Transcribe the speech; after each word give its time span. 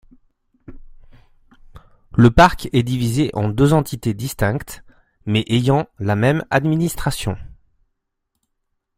Le 2.17 2.31
parc 2.31 2.67
est 2.73 2.81
divisé 2.81 3.29
en 3.35 3.49
deux 3.49 3.71
entités 3.71 4.15
distinctes, 4.15 4.83
mais 5.27 5.43
ayant 5.47 5.87
la 5.99 6.15
même 6.15 6.43
administration. 6.49 7.37